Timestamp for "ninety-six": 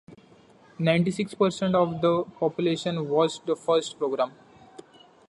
0.79-1.35